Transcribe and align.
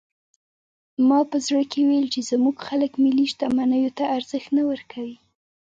ما 1.07 1.19
په 1.31 1.37
زړه 1.45 1.63
کې 1.71 1.79
ویل 1.87 2.07
چې 2.13 2.21
زموږ 2.29 2.55
خلک 2.67 2.91
ملي 3.03 3.25
شتمنیو 3.31 3.95
ته 3.97 4.03
ارزښت 4.17 4.49
نه 4.57 4.63
ورکوي. 4.69 5.17